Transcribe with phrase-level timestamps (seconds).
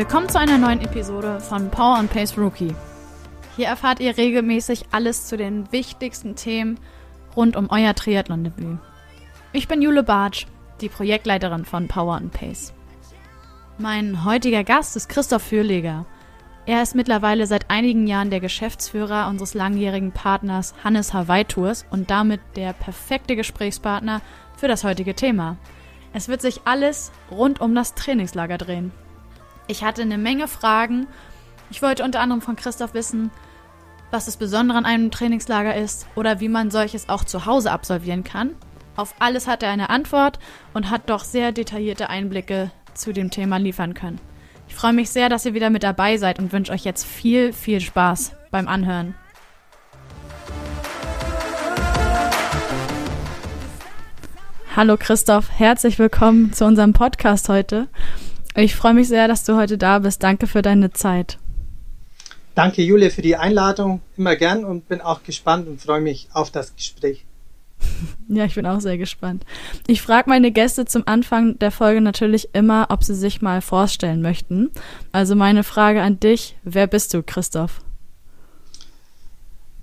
[0.00, 2.74] Willkommen zu einer neuen Episode von Power and Pace Rookie.
[3.56, 6.80] Hier erfahrt ihr regelmäßig alles zu den wichtigsten Themen
[7.36, 8.78] rund um euer Triathlon-Debüt.
[9.52, 10.46] Ich bin Jule Bartsch,
[10.80, 12.72] die Projektleiterin von Power and Pace.
[13.76, 16.06] Mein heutiger Gast ist Christoph Fürleger.
[16.64, 22.08] Er ist mittlerweile seit einigen Jahren der Geschäftsführer unseres langjährigen Partners Hannes Hawaii Tours und
[22.10, 24.22] damit der perfekte Gesprächspartner
[24.56, 25.58] für das heutige Thema.
[26.14, 28.92] Es wird sich alles rund um das Trainingslager drehen.
[29.70, 31.06] Ich hatte eine Menge Fragen.
[31.70, 33.30] Ich wollte unter anderem von Christoph wissen,
[34.10, 38.24] was das Besondere an einem Trainingslager ist oder wie man solches auch zu Hause absolvieren
[38.24, 38.56] kann.
[38.96, 40.40] Auf alles hat er eine Antwort
[40.74, 44.20] und hat doch sehr detaillierte Einblicke zu dem Thema liefern können.
[44.66, 47.52] Ich freue mich sehr, dass ihr wieder mit dabei seid und wünsche euch jetzt viel,
[47.52, 49.14] viel Spaß beim Anhören.
[54.74, 57.86] Hallo Christoph, herzlich willkommen zu unserem Podcast heute.
[58.60, 60.22] Ich freue mich sehr, dass du heute da bist.
[60.22, 61.38] Danke für deine Zeit.
[62.54, 64.02] Danke, Julia, für die Einladung.
[64.18, 67.24] Immer gern und bin auch gespannt und freue mich auf das Gespräch.
[68.28, 69.44] Ja, ich bin auch sehr gespannt.
[69.88, 74.22] Ich frage meine Gäste zum Anfang der Folge natürlich immer, ob sie sich mal vorstellen
[74.22, 74.70] möchten.
[75.10, 77.80] Also meine Frage an dich, wer bist du, Christoph?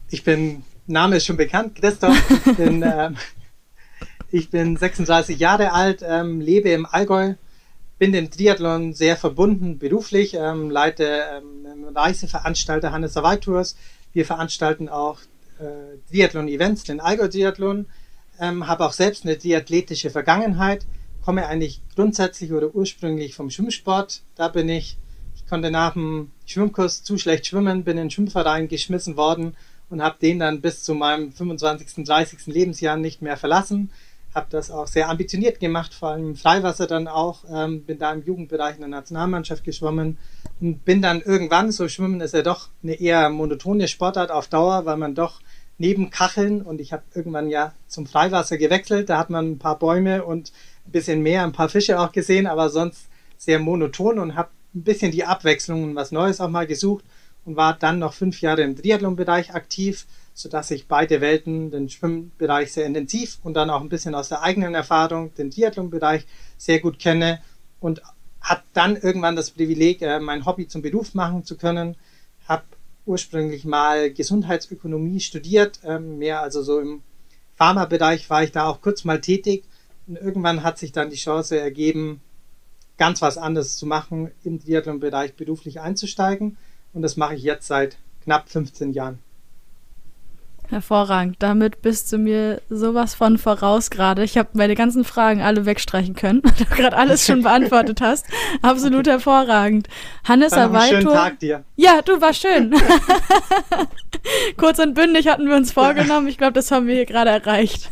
[0.10, 2.18] Ich bin, Name ist schon bekannt, Christoph.
[2.46, 3.18] Ich bin, ähm,
[4.32, 7.34] ich bin 36 Jahre alt, ähm, lebe im Allgäu,
[7.98, 13.76] bin dem Triathlon sehr verbunden beruflich, ähm, leite ähm, Reiseveranstalter Hannes Hawaii Tours.
[14.14, 15.20] Wir veranstalten auch
[15.60, 17.88] äh, Triathlon-Events, den Allgäu-Triathlon,
[18.40, 20.86] ähm, habe auch selbst eine triathletische Vergangenheit,
[21.26, 24.22] komme eigentlich grundsätzlich oder ursprünglich vom Schwimmsport.
[24.36, 24.98] Da bin ich,
[25.36, 29.56] ich konnte nach dem Schwimmkurs zu schlecht schwimmen, bin in den Schwimmverein geschmissen worden
[29.90, 32.46] und habe den dann bis zu meinem 25., 30.
[32.48, 33.90] Lebensjahr nicht mehr verlassen
[34.38, 38.14] habe das auch sehr ambitioniert gemacht, vor allem im Freiwasser dann auch, ähm, bin da
[38.14, 40.18] im Jugendbereich in der Nationalmannschaft geschwommen
[40.62, 44.86] und bin dann irgendwann, so Schwimmen ist ja doch eine eher monotone Sportart auf Dauer,
[44.86, 45.42] weil man doch
[45.78, 49.78] neben Kacheln und ich habe irgendwann ja zum Freiwasser gewechselt, da hat man ein paar
[49.78, 50.52] Bäume und
[50.86, 54.84] ein bisschen mehr, ein paar Fische auch gesehen, aber sonst sehr monoton und habe ein
[54.84, 57.04] bisschen die Abwechslung und was Neues auch mal gesucht
[57.46, 60.06] und war dann noch fünf Jahre im Triathlon-Bereich aktiv
[60.38, 64.44] sodass ich beide Welten, den Schwimmbereich sehr intensiv und dann auch ein bisschen aus der
[64.44, 66.28] eigenen Erfahrung den Triathlon-Bereich
[66.60, 67.42] sehr gut kenne
[67.80, 68.04] und
[68.40, 71.96] hat dann irgendwann das Privileg, äh, mein Hobby zum Beruf machen zu können.
[72.48, 72.66] Habe
[73.08, 77.02] ursprünglich mal Gesundheitsökonomie studiert, ähm, mehr also so im
[77.56, 79.64] Pharmabereich war ich da auch kurz mal tätig
[80.06, 82.22] und irgendwann hat sich dann die Chance ergeben,
[83.00, 86.58] ganz was anderes zu machen, im Triathlon-Bereich beruflich einzusteigen
[86.94, 89.18] und das mache ich jetzt seit knapp 15 Jahren.
[90.70, 91.38] Hervorragend.
[91.40, 94.24] Damit bist du mir sowas von voraus gerade.
[94.24, 98.26] Ich habe meine ganzen Fragen alle wegstreichen können, weil du gerade alles schon beantwortet hast.
[98.62, 99.88] Absolut hervorragend.
[100.26, 101.02] Hannes Awaitur.
[101.02, 101.64] Schönen Tag dir.
[101.76, 102.76] Ja, du war schön.
[104.58, 106.28] Kurz und bündig hatten wir uns vorgenommen.
[106.28, 107.90] Ich glaube, das haben wir hier gerade erreicht.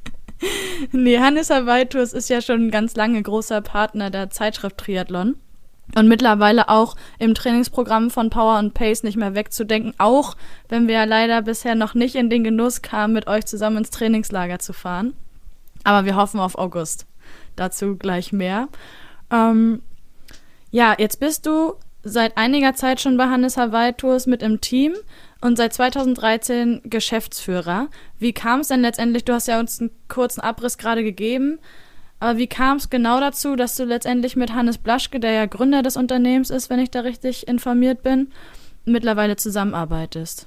[0.92, 5.36] nee, Hannes Awaitus ist ja schon ganz lange großer Partner der Zeitschrift Triathlon
[5.96, 10.36] und mittlerweile auch im Trainingsprogramm von Power und Pace nicht mehr wegzudenken, auch
[10.68, 14.58] wenn wir leider bisher noch nicht in den Genuss kamen, mit euch zusammen ins Trainingslager
[14.58, 15.14] zu fahren.
[15.84, 17.06] Aber wir hoffen auf August.
[17.56, 18.68] Dazu gleich mehr.
[19.30, 19.80] Ähm,
[20.70, 24.92] ja, jetzt bist du seit einiger Zeit schon bei Hannes Hawaii Tours mit im Team
[25.40, 27.88] und seit 2013 Geschäftsführer.
[28.18, 29.24] Wie kam es denn letztendlich?
[29.24, 31.58] Du hast ja uns einen kurzen Abriss gerade gegeben.
[32.18, 35.82] Aber wie kam es genau dazu, dass du letztendlich mit Hannes Blaschke, der ja Gründer
[35.82, 38.32] des Unternehmens ist, wenn ich da richtig informiert bin,
[38.84, 40.46] mittlerweile zusammenarbeitest?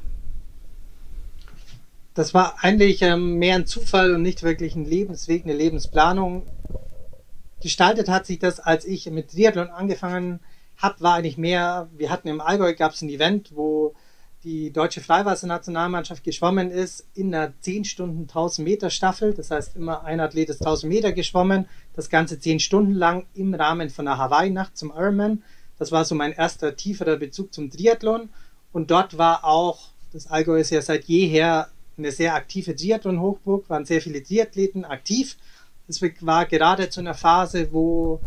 [2.16, 6.48] Das war eigentlich ähm, mehr ein Zufall und nicht wirklich ein Lebensweg, eine Lebensplanung.
[7.62, 10.40] Gestaltet hat sich das, als ich mit Triathlon angefangen
[10.78, 13.94] habe, war eigentlich mehr, wir hatten im Allgäu, gab es ein Event, wo
[14.44, 19.34] die deutsche Freiwassernationalmannschaft geschwommen ist in einer 10 Stunden 1000 Meter Staffel.
[19.34, 21.68] Das heißt, immer ein Athlet ist 1000 Meter geschwommen.
[21.96, 25.44] Das Ganze 10 Stunden lang im Rahmen von einer Hawaii-Nacht zum Ironman.
[25.78, 28.30] Das war so mein erster tieferer Bezug zum Triathlon.
[28.72, 33.86] Und dort war auch, das Allgäu ist ja seit jeher eine sehr aktive Triathlon-Hochburg, waren
[33.86, 35.36] sehr viele Triathleten aktiv.
[35.88, 38.22] Es war gerade zu einer Phase, wo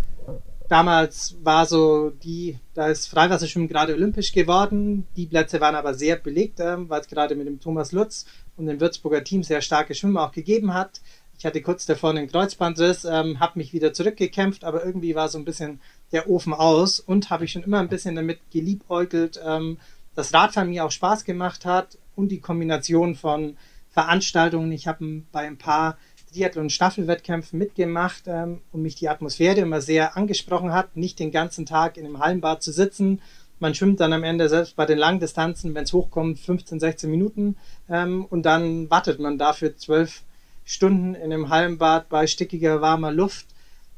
[0.72, 5.06] damals war so die, da ist Freiwasserschwimmen gerade olympisch geworden.
[5.16, 8.24] Die Plätze waren aber sehr belegt, äh, weil es gerade mit dem Thomas Lutz
[8.56, 11.02] und dem Würzburger Team sehr starke Schwimmer auch gegeben hat.
[11.36, 15.36] Ich hatte kurz davor einen Kreuzbandriss, ähm, habe mich wieder zurückgekämpft, aber irgendwie war so
[15.36, 15.78] ein bisschen
[16.10, 19.76] der Ofen aus und habe ich schon immer ein bisschen damit geliebäugelt, ähm,
[20.14, 23.58] dass Radfahren mir auch Spaß gemacht hat und die Kombination von
[23.90, 24.72] Veranstaltungen.
[24.72, 25.98] Ich habe bei ein paar
[26.32, 31.96] Triathlon-Staffelwettkämpfen mitgemacht ähm, und mich die Atmosphäre immer sehr angesprochen hat, nicht den ganzen Tag
[31.96, 33.20] in einem Hallenbad zu sitzen.
[33.60, 37.56] Man schwimmt dann am Ende selbst bei den Langdistanzen, wenn es hochkommt, 15, 16 Minuten
[37.88, 40.22] ähm, und dann wartet man dafür zwölf
[40.64, 43.46] Stunden in einem Hallenbad bei stickiger, warmer Luft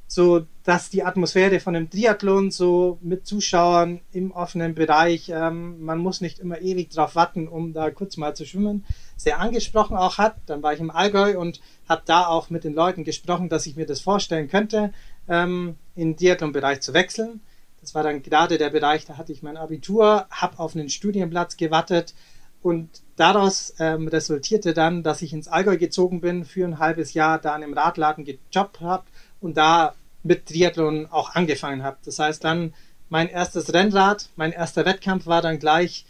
[0.06, 5.98] so dass die Atmosphäre von dem Triathlon so mit Zuschauern im offenen Bereich, ähm, man
[5.98, 8.84] muss nicht immer ewig drauf warten, um da kurz mal zu schwimmen,
[9.16, 10.36] sehr angesprochen auch hat.
[10.46, 13.76] Dann war ich im Allgäu und habe da auch mit den Leuten gesprochen, dass ich
[13.76, 14.92] mir das vorstellen könnte,
[15.28, 17.40] ähm, in den Triathlon-Bereich zu wechseln.
[17.82, 21.58] Das war dann gerade der Bereich, da hatte ich mein Abitur, habe auf einen Studienplatz
[21.58, 22.14] gewartet
[22.62, 27.38] und daraus ähm, resultierte dann, dass ich ins Allgäu gezogen bin, für ein halbes Jahr
[27.38, 29.04] da in einem Radladen gejobbt habe
[29.44, 31.99] und da mit Triathlon auch angefangen habe.
[32.05, 32.73] Das heißt dann
[33.11, 36.06] mein erstes Rennrad, mein erster Wettkampf war dann gleich,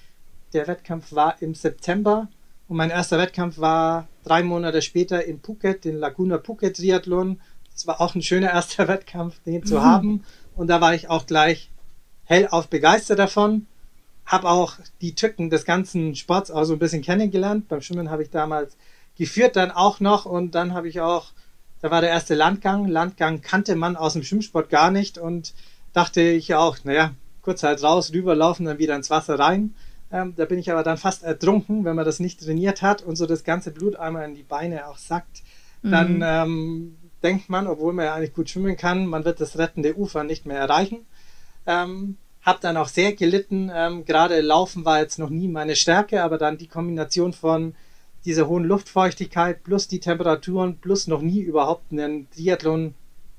[0.52, 2.28] der Wettkampf war im September
[2.68, 7.40] und mein erster Wettkampf war drei Monate später in Phuket, den Laguna Phuket Triathlon.
[7.72, 9.82] Das war auch ein schöner erster Wettkampf, den zu mhm.
[9.82, 10.24] haben.
[10.54, 11.72] Und da war ich auch gleich
[12.22, 13.66] hellauf begeistert davon.
[14.26, 17.66] Habe auch die Tücken des ganzen Sports auch so ein bisschen kennengelernt.
[17.66, 18.76] Beim Schwimmen habe ich damals
[19.16, 21.32] geführt dann auch noch und dann habe ich auch
[21.84, 22.88] da war der erste Landgang.
[22.88, 25.52] Landgang kannte man aus dem Schwimmsport gar nicht und
[25.92, 29.74] dachte ich auch, naja, kurz halt raus, rüberlaufen, dann wieder ins Wasser rein.
[30.10, 33.16] Ähm, da bin ich aber dann fast ertrunken, wenn man das nicht trainiert hat und
[33.16, 35.42] so das ganze Blut einmal in die Beine auch sackt.
[35.82, 36.22] Dann mhm.
[36.24, 40.24] ähm, denkt man, obwohl man ja eigentlich gut schwimmen kann, man wird das rettende Ufer
[40.24, 41.04] nicht mehr erreichen.
[41.66, 43.70] Ähm, hab dann auch sehr gelitten.
[43.74, 47.74] Ähm, Gerade Laufen war jetzt noch nie meine Stärke, aber dann die Kombination von
[48.24, 52.94] diese hohen Luftfeuchtigkeit plus die Temperaturen plus noch nie überhaupt einen Triathlon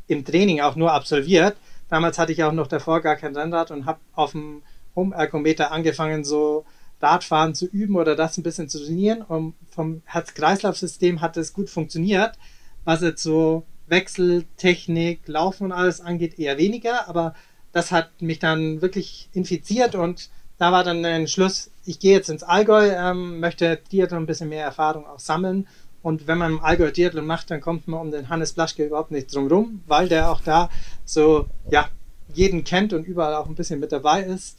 [0.07, 1.57] im Training auch nur absolviert.
[1.89, 4.61] Damals hatte ich auch noch davor gar kein Rennrad und habe auf dem
[4.95, 6.65] Home-Ergometer angefangen, so
[7.01, 9.21] Radfahren zu üben oder das ein bisschen zu trainieren.
[9.21, 12.37] Und vom Herz-Kreislauf-System hat es gut funktioniert.
[12.83, 17.07] Was jetzt so Wechseltechnik, Laufen und alles angeht, eher weniger.
[17.07, 17.35] Aber
[17.71, 22.29] das hat mich dann wirklich infiziert und da war dann ein Schluss, ich gehe jetzt
[22.29, 25.67] ins Allgäu, ähm, möchte Triathlon ein bisschen mehr Erfahrung auch sammeln.
[26.01, 29.11] Und wenn man im Allgäu Triathlon macht, dann kommt man um den Hannes Blaschke überhaupt
[29.11, 30.69] nicht drum rum, weil der auch da
[31.03, 31.89] so, ja,
[32.33, 34.57] jeden kennt und überall auch ein bisschen mit dabei ist.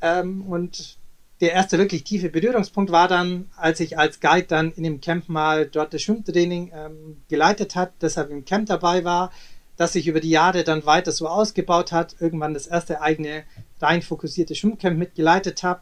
[0.00, 0.98] Ähm, und
[1.40, 5.28] der erste wirklich tiefe Berührungspunkt war dann, als ich als Guide dann in dem Camp
[5.28, 9.30] mal dort das Schwimmtraining ähm, geleitet hat, deshalb im Camp dabei war,
[9.76, 13.44] dass sich über die Jahre dann weiter so ausgebaut hat, irgendwann das erste eigene
[13.80, 15.80] rein fokussierte Schwimmcamp mitgeleitet habe.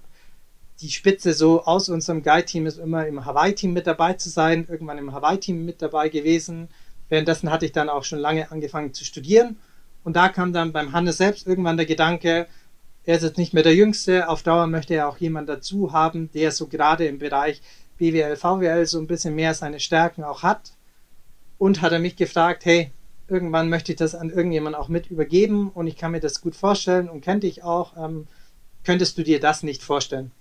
[0.82, 4.98] Die Spitze so aus unserem Guide-Team ist immer im Hawaii-Team mit dabei zu sein, irgendwann
[4.98, 6.68] im Hawaii-Team mit dabei gewesen.
[7.08, 9.58] Währenddessen hatte ich dann auch schon lange angefangen zu studieren.
[10.02, 12.48] Und da kam dann beim Hannes selbst irgendwann der Gedanke,
[13.04, 16.30] er ist jetzt nicht mehr der Jüngste, auf Dauer möchte er auch jemanden dazu haben,
[16.32, 17.62] der so gerade im Bereich
[17.98, 20.72] BWL, VWL so ein bisschen mehr seine Stärken auch hat.
[21.58, 22.90] Und hat er mich gefragt, hey,
[23.28, 26.56] irgendwann möchte ich das an irgendjemanden auch mit übergeben und ich kann mir das gut
[26.56, 27.96] vorstellen und kennt dich auch.
[27.96, 28.26] Ähm,
[28.82, 30.32] könntest du dir das nicht vorstellen?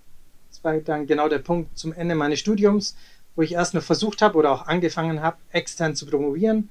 [0.51, 2.95] Das war dann genau der Punkt zum Ende meines Studiums,
[3.35, 6.69] wo ich erst noch versucht habe oder auch angefangen habe, extern zu promovieren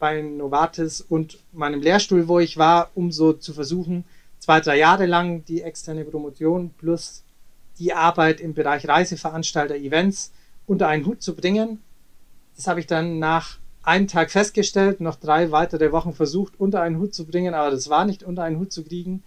[0.00, 4.04] bei Novartis und meinem Lehrstuhl, wo ich war, um so zu versuchen,
[4.40, 7.22] zwei, drei Jahre lang die externe Promotion plus
[7.78, 10.32] die Arbeit im Bereich Reiseveranstalter, Events
[10.66, 11.80] unter einen Hut zu bringen.
[12.56, 16.98] Das habe ich dann nach einen Tag festgestellt, noch drei weitere Wochen versucht, unter einen
[16.98, 19.22] Hut zu bringen, aber das war nicht unter einen Hut zu kriegen.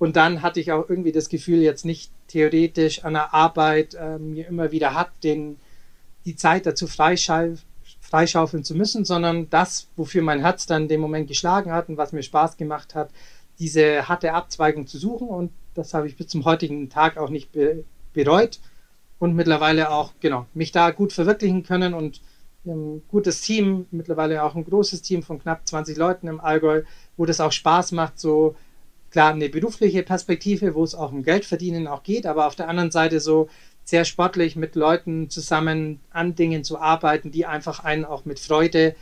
[0.00, 4.18] Und dann hatte ich auch irgendwie das Gefühl, jetzt nicht theoretisch an der Arbeit äh,
[4.18, 5.58] mir immer wieder hat, den,
[6.24, 11.70] die Zeit dazu freischaufeln zu müssen, sondern das, wofür mein Herz dann dem Moment geschlagen
[11.70, 13.10] hat und was mir Spaß gemacht hat,
[13.58, 15.28] diese harte Abzweigung zu suchen.
[15.28, 18.58] Und das habe ich bis zum heutigen Tag auch nicht be bereut
[19.18, 22.22] und mittlerweile auch, genau, mich da gut verwirklichen können und
[22.64, 26.84] ein gutes Team, mittlerweile auch ein großes Team von knapp 20 Leuten im Allgäu,
[27.18, 28.56] wo das auch Spaß macht, so
[29.10, 32.90] klar eine berufliche Perspektive, wo es auch um Geldverdienen auch geht, aber auf der anderen
[32.90, 33.48] Seite so
[33.84, 38.94] sehr sportlich mit Leuten zusammen an Dingen zu arbeiten, die einfach einen auch mit Freude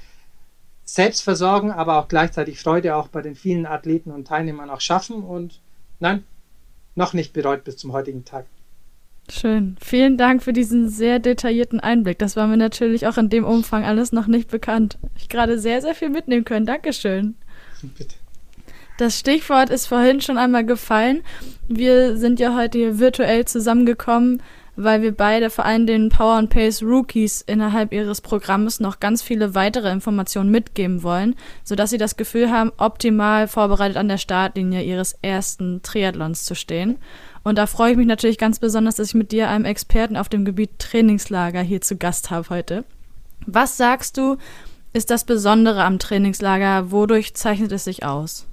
[0.85, 5.23] selbst versorgen, aber auch gleichzeitig Freude auch bei den vielen Athleten und Teilnehmern auch schaffen
[5.23, 5.61] und
[6.01, 6.25] nein,
[6.95, 8.47] noch nicht bereut bis zum heutigen Tag.
[9.31, 9.77] Schön.
[9.83, 12.19] Vielen Dank für diesen sehr detaillierten Einblick.
[12.19, 14.99] Das war mir natürlich auch in dem Umfang alles noch nicht bekannt.
[15.19, 16.65] Ich gerade sehr, sehr viel mitnehmen können.
[16.65, 17.35] Dankeschön.
[17.83, 18.15] Bitte.
[18.99, 21.23] Das Stichwort ist vorhin schon einmal gefallen.
[21.69, 24.43] Wir sind ja heute hier virtuell zusammengekommen,
[24.75, 29.23] weil wir beide vor allem den Power and Pace Rookies innerhalb ihres Programmes noch ganz
[29.23, 34.83] viele weitere Informationen mitgeben wollen, sodass sie das Gefühl haben, optimal vorbereitet an der Startlinie
[34.83, 36.99] ihres ersten Triathlons zu stehen.
[37.45, 40.29] Und da freue ich mich natürlich ganz besonders, dass ich mit dir, einem Experten auf
[40.29, 42.85] dem Gebiet Trainingslager, hier zu Gast habe heute.
[43.47, 44.39] Was sagst du,
[44.93, 46.91] ist das Besondere am Trainingslager?
[46.91, 48.48] Wodurch zeichnet es sich aus?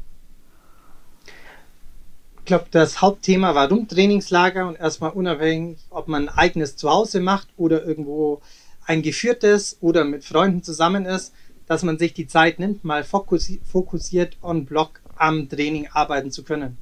[2.45, 7.47] Ich glaube, das Hauptthema warum Trainingslager und erstmal unabhängig, ob man ein eigenes Zuhause macht
[7.57, 8.39] oder irgendwo
[8.85, 11.33] ein geführtes oder mit Freunden zusammen ist,
[11.65, 16.77] dass man sich die Zeit nimmt, mal fokussiert on Block am Training arbeiten zu können.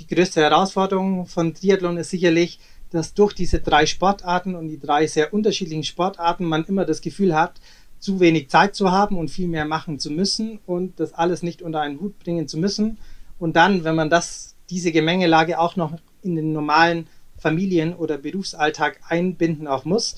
[0.00, 2.58] Die größte Herausforderung von Triathlon ist sicherlich,
[2.90, 7.36] dass durch diese drei Sportarten und die drei sehr unterschiedlichen Sportarten man immer das Gefühl
[7.36, 7.60] hat,
[8.00, 11.62] zu wenig Zeit zu haben und viel mehr machen zu müssen und das alles nicht
[11.62, 12.98] unter einen Hut bringen zu müssen.
[13.38, 17.06] Und dann, wenn man das, diese Gemengelage auch noch in den normalen
[17.38, 20.16] Familien- oder Berufsalltag einbinden auch muss,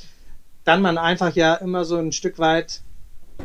[0.64, 2.82] dann man einfach ja immer so ein Stück weit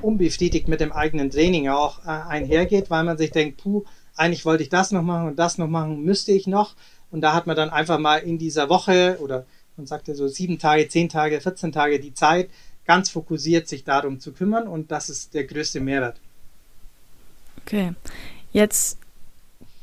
[0.02, 3.84] unbefriedigt mit dem eigenen Training auch äh, einhergeht, weil man sich denkt, puh,
[4.16, 6.76] eigentlich wollte ich das noch machen und das noch machen, müsste ich noch.
[7.12, 9.46] Und da hat man dann einfach mal in dieser Woche oder
[9.78, 12.50] man sagt ja so sieben Tage, zehn Tage, 14 Tage die Zeit,
[12.86, 16.20] ganz fokussiert sich darum zu kümmern und das ist der größte Mehrwert.
[17.62, 17.94] Okay,
[18.52, 18.98] jetzt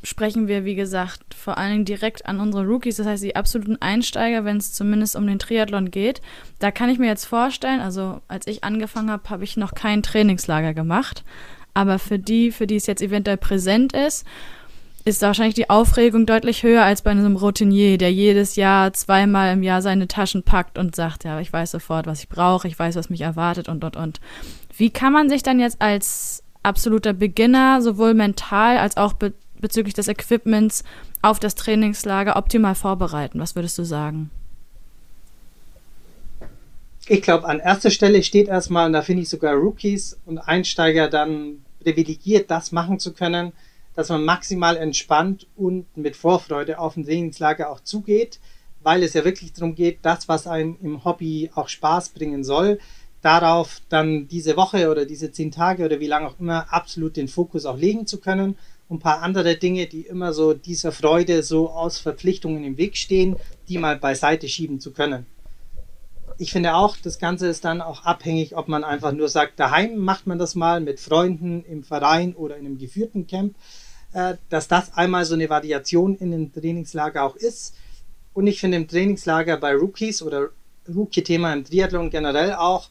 [0.04, 3.80] sprechen wir, wie gesagt, vor allen Dingen direkt an unsere Rookies, das heißt die absoluten
[3.80, 6.20] Einsteiger, wenn es zumindest um den Triathlon geht.
[6.58, 10.02] Da kann ich mir jetzt vorstellen, also als ich angefangen habe, habe ich noch kein
[10.02, 11.24] Trainingslager gemacht.
[11.72, 14.24] Aber für die, für die es jetzt eventuell präsent ist,
[15.04, 19.62] ist wahrscheinlich die Aufregung deutlich höher als bei einem Routinier, der jedes Jahr zweimal im
[19.62, 22.96] Jahr seine Taschen packt und sagt, ja, ich weiß sofort, was ich brauche, ich weiß,
[22.96, 24.20] was mich erwartet und, und, und.
[24.76, 29.34] Wie kann man sich dann jetzt als absoluter Beginner sowohl mental als auch be
[29.64, 30.84] bezüglich des Equipments
[31.22, 33.40] auf das Trainingslager optimal vorbereiten?
[33.40, 34.30] Was würdest du sagen?
[37.08, 41.08] Ich glaube, an erster Stelle steht erstmal, und da finde ich sogar Rookies und Einsteiger
[41.08, 43.52] dann privilegiert, das machen zu können,
[43.94, 48.40] dass man maximal entspannt und mit Vorfreude auf ein Trainingslager auch zugeht,
[48.82, 52.78] weil es ja wirklich darum geht, das, was einem im Hobby auch Spaß bringen soll,
[53.22, 57.28] darauf dann diese Woche oder diese zehn Tage oder wie lange auch immer absolut den
[57.28, 58.58] Fokus auch legen zu können
[58.94, 63.36] ein paar andere Dinge, die immer so dieser Freude so aus Verpflichtungen im Weg stehen,
[63.68, 65.26] die mal beiseite schieben zu können.
[66.38, 69.96] Ich finde auch, das Ganze ist dann auch abhängig, ob man einfach nur sagt, daheim
[69.96, 73.54] macht man das mal mit Freunden im Verein oder in einem geführten Camp,
[74.14, 77.74] äh, dass das einmal so eine Variation in einem Trainingslager auch ist.
[78.32, 80.50] Und ich finde im Trainingslager bei Rookies oder
[80.88, 82.88] Rookie-Thema im Triathlon generell auch,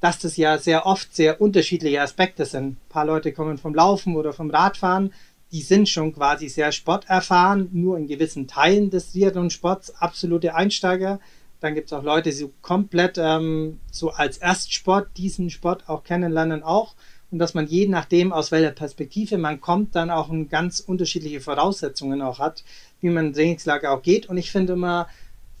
[0.00, 2.66] dass das ja sehr oft sehr unterschiedliche Aspekte sind.
[2.66, 5.12] Ein paar Leute kommen vom Laufen oder vom Radfahren,
[5.52, 11.20] die sind schon quasi sehr sporterfahren, nur in gewissen Teilen des Triathlon-Sports absolute Einsteiger.
[11.60, 16.04] Dann gibt es auch Leute, die so komplett ähm, so als Erstsport diesen Sport auch
[16.04, 16.94] kennenlernen auch.
[17.30, 22.22] Und dass man je nachdem, aus welcher Perspektive man kommt, dann auch ganz unterschiedliche Voraussetzungen
[22.22, 22.64] auch hat,
[23.00, 24.28] wie man Trainingslager auch geht.
[24.28, 25.08] Und ich finde immer,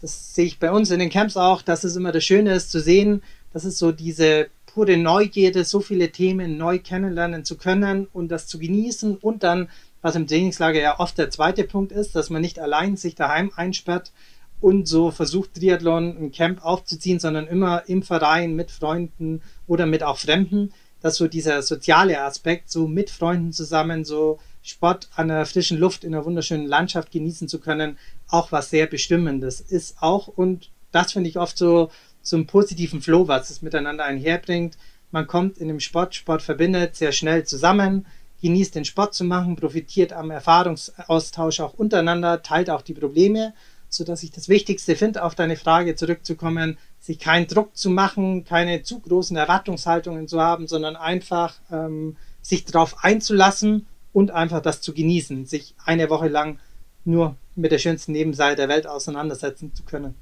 [0.00, 2.70] das sehe ich bei uns in den Camps auch, dass es immer das Schöne ist
[2.70, 8.06] zu sehen, das ist so diese pure Neugierde, so viele Themen neu kennenlernen zu können
[8.12, 9.68] und das zu genießen und dann,
[10.02, 13.50] was im Trainingslager ja oft der zweite Punkt ist, dass man nicht allein sich daheim
[13.54, 14.12] einsperrt
[14.60, 20.02] und so versucht, Triathlon ein Camp aufzuziehen, sondern immer im Verein mit Freunden oder mit
[20.02, 25.46] auch Fremden, dass so dieser soziale Aspekt, so mit Freunden zusammen, so Sport an der
[25.46, 27.96] frischen Luft in einer wunderschönen Landschaft genießen zu können,
[28.28, 30.28] auch was sehr Bestimmendes ist auch.
[30.28, 31.90] Und das finde ich oft so,
[32.22, 34.76] so einen positiven Flow, was es miteinander einherbringt.
[35.10, 38.06] Man kommt in dem Sport, Sport verbindet sehr schnell zusammen,
[38.42, 43.54] genießt den Sport zu machen, profitiert am Erfahrungsaustausch auch untereinander, teilt auch die Probleme,
[43.88, 48.44] so dass ich das Wichtigste finde, auf deine Frage zurückzukommen, sich keinen Druck zu machen,
[48.44, 54.80] keine zu großen Erwartungshaltungen zu haben, sondern einfach ähm, sich darauf einzulassen und einfach das
[54.80, 56.58] zu genießen, sich eine Woche lang
[57.04, 60.14] nur mit der schönsten Nebenseite der Welt auseinandersetzen zu können.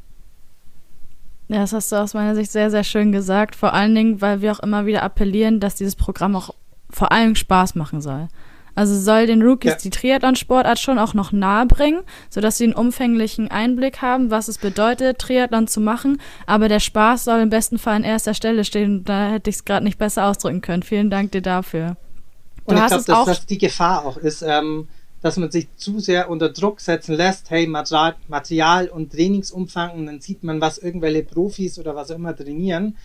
[1.48, 3.56] Ja, das hast du aus meiner Sicht sehr, sehr schön gesagt.
[3.56, 6.54] Vor allen Dingen, weil wir auch immer wieder appellieren, dass dieses Programm auch
[6.90, 8.28] vor allem Spaß machen soll.
[8.74, 9.78] Also soll den Rookies ja.
[9.82, 14.58] die Triathlon-Sportart schon auch noch nahe bringen, sodass sie einen umfänglichen Einblick haben, was es
[14.58, 16.20] bedeutet, Triathlon zu machen.
[16.46, 19.04] Aber der Spaß soll im besten Fall an erster Stelle stehen.
[19.04, 20.84] Da hätte ich es gerade nicht besser ausdrücken können.
[20.84, 21.96] Vielen Dank dir dafür.
[22.68, 24.42] Du Und ich glaube, dass das die Gefahr auch ist.
[24.42, 24.86] Ähm,
[25.20, 30.20] dass man sich zu sehr unter Druck setzen lässt, hey, Material, und Trainingsumfang, und dann
[30.20, 32.96] sieht man, was irgendwelche Profis oder was auch immer trainieren,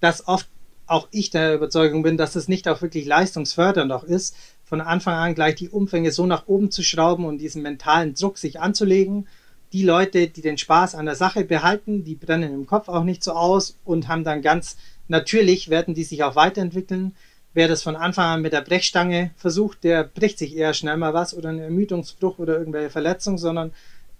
[0.00, 0.48] dass oft
[0.86, 5.14] auch ich der Überzeugung bin, dass es nicht auch wirklich leistungsfördernd auch ist, von Anfang
[5.14, 9.28] an gleich die Umfänge so nach oben zu schrauben und diesen mentalen Druck sich anzulegen.
[9.72, 13.24] Die Leute, die den Spaß an der Sache behalten, die brennen im Kopf auch nicht
[13.24, 14.76] so aus und haben dann ganz
[15.08, 17.14] natürlich, werden die sich auch weiterentwickeln
[17.54, 21.14] wer das von Anfang an mit der Brechstange versucht, der bricht sich eher schnell mal
[21.14, 23.72] was oder ein Ermüdungsbruch oder irgendwelche Verletzung, sondern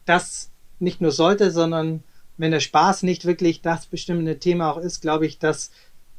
[0.06, 2.02] das nicht nur sollte, sondern
[2.36, 5.70] wenn der Spaß nicht wirklich das bestimmende Thema auch ist, glaube ich, dass,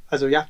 [0.07, 0.47] also ja,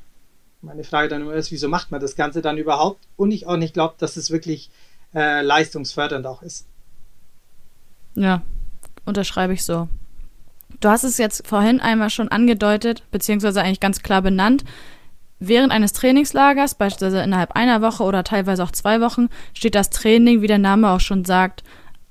[0.62, 3.06] meine Frage dann immer ist, wieso macht man das Ganze dann überhaupt?
[3.16, 4.70] Und ich auch nicht glaube, dass es wirklich
[5.14, 6.66] äh, leistungsfördernd auch ist.
[8.14, 8.42] Ja,
[9.04, 9.88] unterschreibe ich so.
[10.80, 14.64] Du hast es jetzt vorhin einmal schon angedeutet, beziehungsweise eigentlich ganz klar benannt.
[15.38, 20.40] Während eines Trainingslagers, beispielsweise innerhalb einer Woche oder teilweise auch zwei Wochen, steht das Training,
[20.40, 21.62] wie der Name auch schon sagt,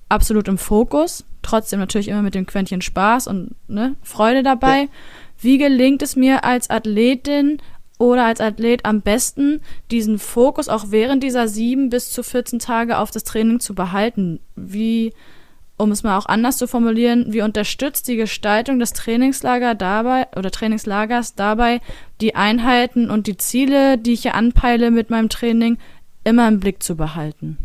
[0.09, 1.25] absolut im Fokus.
[1.41, 4.81] Trotzdem natürlich immer mit dem Quäntchen Spaß und ne, Freude dabei.
[4.81, 4.87] Ja.
[5.39, 7.59] Wie gelingt es mir als Athletin
[7.97, 12.97] oder als Athlet am besten, diesen Fokus auch während dieser sieben bis zu 14 Tage
[12.97, 14.39] auf das Training zu behalten?
[14.55, 15.13] Wie
[15.77, 20.51] um es mal auch anders zu formulieren, wie unterstützt die Gestaltung des Trainingslager dabei oder
[20.51, 21.81] Trainingslagers dabei,
[22.21, 25.77] die Einheiten und die Ziele, die ich hier anpeile mit meinem Training,
[26.23, 27.57] immer im Blick zu behalten?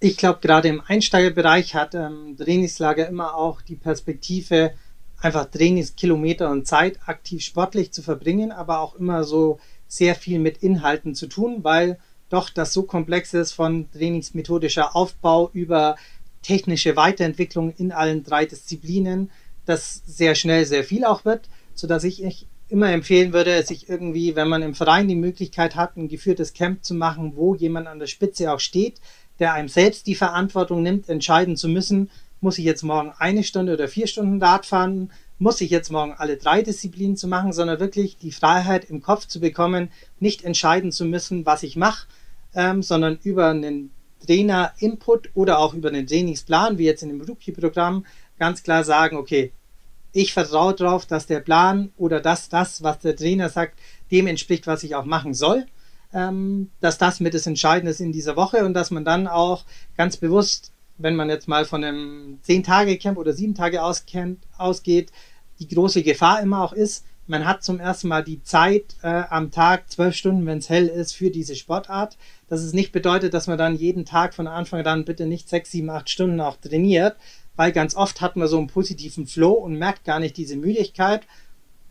[0.00, 4.72] Ich glaube, gerade im Einsteigerbereich hat ähm, Trainingslager immer auch die Perspektive,
[5.20, 10.58] einfach Trainingskilometer und Zeit aktiv sportlich zu verbringen, aber auch immer so sehr viel mit
[10.58, 11.98] Inhalten zu tun, weil
[12.30, 15.96] doch das so komplex ist von trainingsmethodischer Aufbau über
[16.42, 19.30] technische Weiterentwicklung in allen drei Disziplinen,
[19.66, 24.48] dass sehr schnell sehr viel auch wird, sodass ich immer empfehlen würde, sich irgendwie, wenn
[24.48, 28.06] man im Verein die Möglichkeit hat, ein geführtes Camp zu machen, wo jemand an der
[28.06, 29.00] Spitze auch steht,
[29.38, 33.72] der einem selbst die Verantwortung nimmt, entscheiden zu müssen, muss ich jetzt morgen eine Stunde
[33.72, 37.80] oder vier Stunden Rad fahren, muss ich jetzt morgen alle drei Disziplinen zu machen, sondern
[37.80, 42.06] wirklich die Freiheit im Kopf zu bekommen, nicht entscheiden zu müssen, was ich mache,
[42.58, 43.92] ähm, sondern über einen
[44.26, 48.04] Trainer-Input oder auch über einen Trainingsplan, wie jetzt in dem Rookie-Programm,
[48.36, 49.52] ganz klar sagen, okay,
[50.12, 53.78] ich vertraue darauf, dass der Plan oder dass das, was der Trainer sagt,
[54.10, 55.66] dem entspricht, was ich auch machen soll.
[56.12, 59.64] Ähm, dass das mit das Entscheidende ist in dieser Woche und dass man dann auch
[59.96, 65.12] ganz bewusst, wenn man jetzt mal von einem 10-Tage-Camp oder 7-Tage ausgeht,
[65.60, 69.50] die große Gefahr immer auch ist, man hat zum ersten Mal die Zeit äh, am
[69.50, 72.16] Tag, zwölf Stunden, wenn es hell ist, für diese Sportart.
[72.48, 75.70] Dass es nicht bedeutet, dass man dann jeden Tag von Anfang an bitte nicht sechs,
[75.70, 77.16] sieben, acht Stunden auch trainiert,
[77.56, 81.22] weil ganz oft hat man so einen positiven Flow und merkt gar nicht diese Müdigkeit.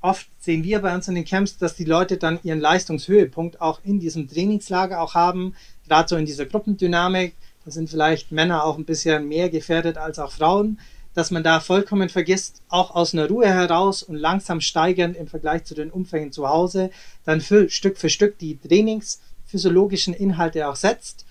[0.02, 3.80] Oft sehen wir bei uns in den Camps, dass die Leute dann ihren Leistungshöhepunkt auch
[3.84, 5.56] in diesem Trainingslager auch haben,
[5.88, 7.36] gerade so in dieser Gruppendynamik.
[7.66, 10.80] Da sind vielleicht Männer auch ein bisschen mehr gefährdet als auch Frauen
[11.18, 15.64] dass man da vollkommen vergisst, auch aus einer Ruhe heraus und langsam steigend im Vergleich
[15.64, 16.92] zu den Umfängen zu Hause,
[17.26, 21.26] dann für, Stück für Stück die trainingsphysiologischen Inhalte auch setzt.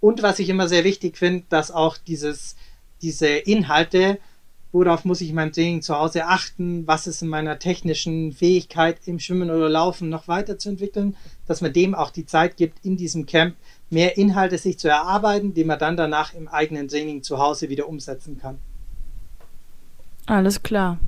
[0.00, 2.56] Und was ich immer sehr wichtig finde, dass auch dieses,
[3.00, 4.18] diese Inhalte,
[4.72, 8.98] worauf muss ich in meinem Training zu Hause achten, was ist in meiner technischen Fähigkeit
[9.06, 11.14] im Schwimmen oder Laufen noch weiterzuentwickeln,
[11.46, 13.54] dass man dem auch die Zeit gibt, in diesem Camp
[13.88, 17.88] mehr Inhalte sich zu erarbeiten, die man dann danach im eigenen Training zu Hause wieder
[17.88, 18.58] umsetzen kann.
[20.28, 20.98] Alles klar.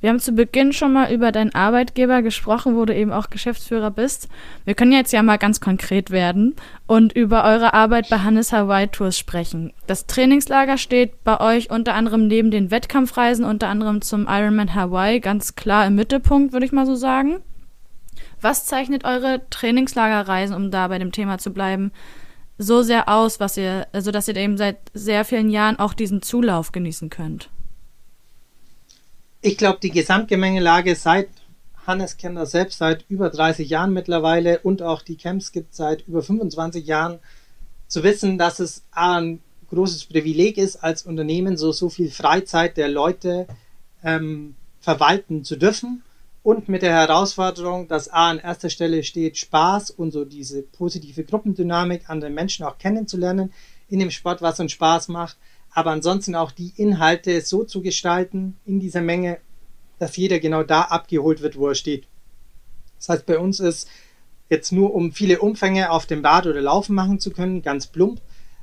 [0.00, 3.90] Wir haben zu Beginn schon mal über deinen Arbeitgeber gesprochen, wo du eben auch Geschäftsführer
[3.90, 4.28] bist.
[4.66, 8.88] Wir können jetzt ja mal ganz konkret werden und über eure Arbeit bei Hannes Hawaii
[8.88, 9.72] Tours sprechen.
[9.86, 15.20] Das Trainingslager steht bei euch unter anderem neben den Wettkampfreisen, unter anderem zum Ironman Hawaii,
[15.20, 17.40] ganz klar im Mittelpunkt, würde ich mal so sagen.
[18.42, 21.92] Was zeichnet eure Trainingslagerreisen, um da bei dem Thema zu bleiben,
[22.58, 26.20] so sehr aus, was ihr, also dass ihr eben seit sehr vielen Jahren auch diesen
[26.20, 27.50] Zulauf genießen könnt?
[29.42, 31.28] Ich glaube, die Gesamtgemengelage seit
[31.86, 36.06] Hannes kennt das selbst seit über 30 Jahren mittlerweile und auch die Camps gibt seit
[36.06, 37.18] über 25 Jahren,
[37.88, 42.88] zu wissen, dass es ein großes Privileg ist, als Unternehmen so, so viel Freizeit der
[42.88, 43.46] Leute
[44.04, 46.02] ähm, verwalten zu dürfen
[46.42, 51.24] und mit der Herausforderung, dass A an erster Stelle steht, Spaß und so diese positive
[51.24, 53.52] Gruppendynamik an den Menschen auch kennenzulernen
[53.88, 55.36] in dem Sport, was uns Spaß macht
[55.72, 59.38] aber ansonsten auch die Inhalte so zu gestalten in dieser Menge,
[59.98, 62.06] dass jeder genau da abgeholt wird, wo er steht.
[62.98, 63.88] Das heißt, bei uns ist
[64.48, 68.20] jetzt nur, um viele Umfänge auf dem Rad oder Laufen machen zu können, ganz plump.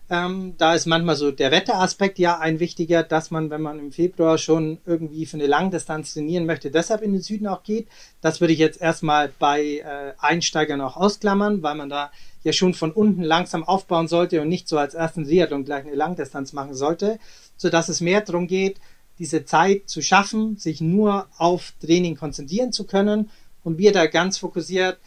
[0.10, 3.92] Ähm, da ist manchmal so der Wetteraspekt ja ein wichtiger, dass man, wenn man im
[3.92, 7.88] Februar schon irgendwie für eine Langdistanz trainieren möchte, deshalb in den Süden auch geht.
[8.22, 12.12] Das würde ich jetzt erstmal bei äh, Einsteigern auch ausklammern, weil man da
[12.48, 15.96] ja schon von unten langsam aufbauen sollte und nicht so als ersten Triathlon gleich eine
[15.96, 17.20] Langdistanz machen sollte,
[17.58, 18.80] sodass es mehr darum geht,
[19.20, 23.30] diese Zeit zu schaffen, sich nur auf Training konzentrieren zu können
[23.64, 24.98] und wir da ganz fokussiert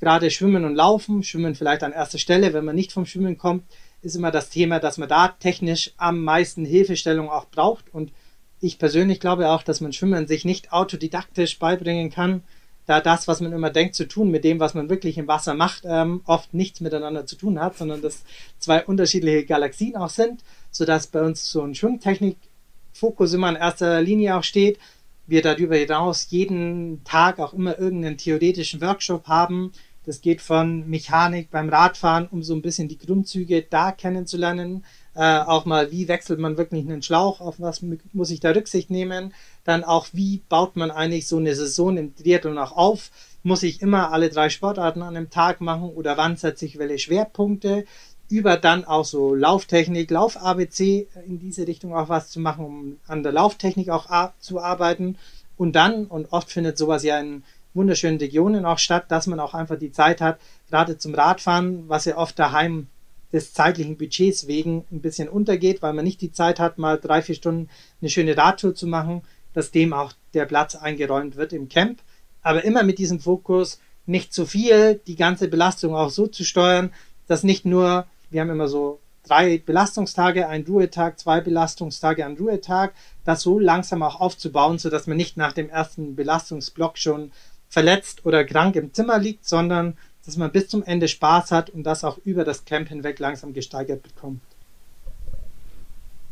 [0.00, 3.64] gerade Schwimmen und Laufen, Schwimmen vielleicht an erster Stelle, wenn man nicht vom Schwimmen kommt,
[4.00, 7.92] ist immer das Thema, dass man da technisch am meisten Hilfestellung auch braucht.
[7.92, 8.12] Und
[8.60, 12.42] ich persönlich glaube auch, dass man Schwimmen sich nicht autodidaktisch beibringen kann,
[12.88, 15.52] da das, was man immer denkt zu tun, mit dem, was man wirklich im Wasser
[15.52, 18.24] macht, ähm, oft nichts miteinander zu tun hat, sondern dass
[18.58, 24.36] zwei unterschiedliche Galaxien auch sind, sodass bei uns so ein Schwimmtechnik-Fokus immer in erster Linie
[24.36, 24.78] auch steht.
[25.26, 29.72] wir darüber hinaus jeden Tag auch immer irgendeinen theoretischen Workshop haben.
[30.06, 34.86] Das geht von Mechanik beim Radfahren, um so ein bisschen die Grundzüge da kennenzulernen.
[35.18, 38.88] Äh, auch mal, wie wechselt man wirklich einen Schlauch, auf was muss ich da Rücksicht
[38.88, 39.34] nehmen.
[39.64, 43.10] Dann auch, wie baut man eigentlich so eine Saison im Triathlon auch auf.
[43.42, 47.00] Muss ich immer alle drei Sportarten an einem Tag machen oder wann setze ich welche
[47.00, 47.84] Schwerpunkte?
[48.28, 53.24] Über dann auch so Lauftechnik, Lauf-ABC in diese Richtung auch was zu machen, um an
[53.24, 55.18] der Lauftechnik auch zu arbeiten.
[55.56, 57.42] Und dann, und oft findet sowas ja in
[57.74, 60.38] wunderschönen Regionen auch statt, dass man auch einfach die Zeit hat,
[60.70, 62.86] gerade zum Radfahren, was ja oft daheim
[63.32, 67.22] des zeitlichen Budgets wegen ein bisschen untergeht, weil man nicht die Zeit hat, mal drei,
[67.22, 67.68] vier Stunden
[68.00, 72.00] eine schöne Radtour zu machen, dass dem auch der Platz eingeräumt wird im Camp.
[72.42, 76.92] Aber immer mit diesem Fokus, nicht zu viel, die ganze Belastung auch so zu steuern,
[77.26, 82.94] dass nicht nur, wir haben immer so drei Belastungstage, ein Ruhetag, zwei Belastungstage, ein Ruhetag,
[83.24, 87.32] das so langsam auch aufzubauen, sodass man nicht nach dem ersten Belastungsblock schon
[87.68, 91.84] verletzt oder krank im Zimmer liegt, sondern dass man bis zum Ende Spaß hat und
[91.84, 94.42] das auch über das Camp hinweg langsam gesteigert bekommt.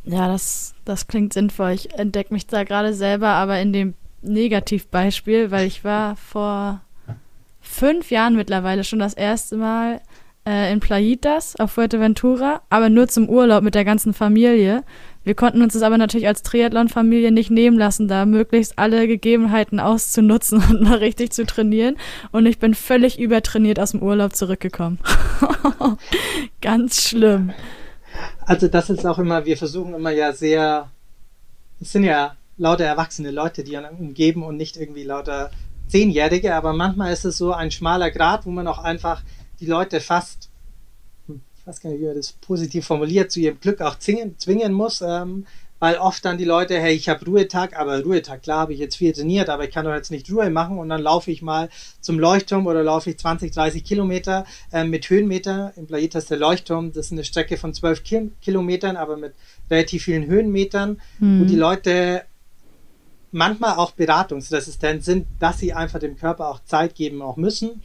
[0.04, 1.70] Ja, das, das klingt sinnvoll.
[1.70, 6.82] Ich entdecke mich da gerade selber, aber in dem Negativbeispiel, weil ich war vor
[7.62, 10.02] fünf Jahren mittlerweile schon das erste Mal
[10.46, 14.84] äh, in Playitas auf Fuerteventura, aber nur zum Urlaub mit der ganzen Familie.
[15.26, 19.80] Wir konnten uns das aber natürlich als Triathlon-Familie nicht nehmen lassen, da möglichst alle Gegebenheiten
[19.80, 21.96] auszunutzen und mal richtig zu trainieren.
[22.30, 25.00] Und ich bin völlig übertrainiert aus dem Urlaub zurückgekommen.
[26.60, 27.50] Ganz schlimm.
[28.42, 30.92] Also das ist auch immer, wir versuchen immer ja sehr,
[31.80, 35.50] es sind ja lauter erwachsene Leute, die einen umgeben und nicht irgendwie lauter
[35.88, 36.54] Zehnjährige.
[36.54, 39.24] Aber manchmal ist es so ein schmaler Grad, wo man auch einfach
[39.58, 40.45] die Leute fast,
[41.66, 44.72] ich weiß gar nicht, wie man das positiv formuliert, zu ihrem Glück auch zwingen, zwingen
[44.72, 45.02] muss.
[45.02, 45.46] Ähm,
[45.80, 48.96] weil oft dann die Leute, hey, ich habe Ruhetag, aber Ruhetag, klar, habe ich jetzt
[48.96, 51.68] viel trainiert, aber ich kann doch jetzt nicht Ruhe machen und dann laufe ich mal
[52.00, 55.72] zum Leuchtturm oder laufe ich 20, 30 Kilometer äh, mit Höhenmeter.
[55.76, 59.34] Im Plaitas ist der Leuchtturm, das ist eine Strecke von 12 Ki Kilometern, aber mit
[59.68, 61.40] relativ vielen Höhenmetern, mhm.
[61.40, 62.22] wo die Leute
[63.32, 67.82] manchmal auch beratungsresistent sind, dass sie einfach dem Körper auch Zeit geben auch müssen.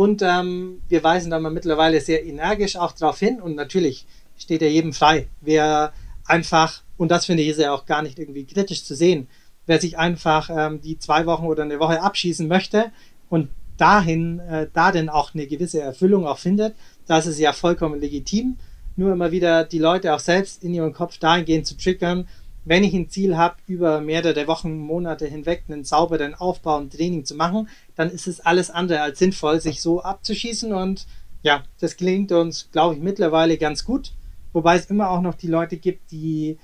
[0.00, 3.38] Und ähm, wir weisen da mal mittlerweile sehr energisch auch darauf hin.
[3.38, 4.06] Und natürlich
[4.38, 5.92] steht er jedem frei, wer
[6.24, 9.28] einfach, und das finde ich ist ja auch gar nicht irgendwie kritisch zu sehen,
[9.66, 12.92] wer sich einfach ähm, die zwei Wochen oder eine Woche abschießen möchte
[13.28, 16.74] und dahin, äh, da denn auch eine gewisse Erfüllung auch findet,
[17.06, 18.56] das ist ja vollkommen legitim.
[18.96, 22.26] Nur immer wieder die Leute auch selbst in ihrem Kopf dahingehend zu triggern,
[22.64, 27.24] wenn ich ein Ziel habe, über mehrere Wochen, Monate hinweg einen sauberen Aufbau und Training
[27.24, 30.72] zu machen, dann ist es alles andere als sinnvoll, sich so abzuschießen.
[30.72, 31.06] Und
[31.42, 34.12] ja, das gelingt uns, glaube ich, mittlerweile ganz gut.
[34.52, 36.58] Wobei es immer auch noch die Leute gibt, die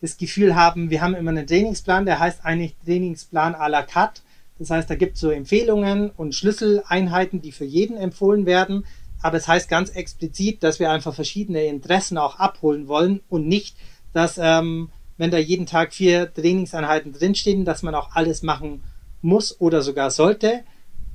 [0.00, 4.22] das Gefühl haben, wir haben immer einen Trainingsplan, der heißt eigentlich Trainingsplan à la carte.
[4.58, 8.84] Das heißt, da gibt es so Empfehlungen und Schlüsseleinheiten, die für jeden empfohlen werden.
[9.22, 13.76] Aber es heißt ganz explizit, dass wir einfach verschiedene Interessen auch abholen wollen und nicht,
[14.12, 18.82] dass ähm, wenn da jeden Tag vier Trainingseinheiten drinstehen, dass man auch alles machen
[19.20, 20.62] muss oder sogar sollte.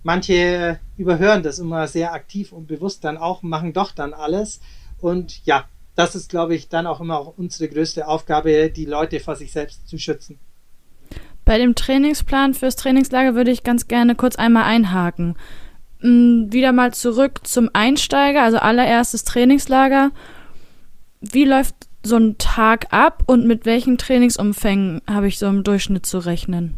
[0.03, 4.61] Manche überhören das immer sehr aktiv und bewusst dann auch, machen doch dann alles.
[4.99, 9.19] Und ja, das ist, glaube ich, dann auch immer auch unsere größte Aufgabe, die Leute
[9.19, 10.39] vor sich selbst zu schützen.
[11.43, 15.35] Bei dem Trainingsplan fürs Trainingslager würde ich ganz gerne kurz einmal einhaken.
[16.01, 20.11] Hm, wieder mal zurück zum Einsteiger, also allererstes Trainingslager.
[21.21, 26.05] Wie läuft so einen Tag ab und mit welchen Trainingsumfängen habe ich so im Durchschnitt
[26.05, 26.73] zu rechnen?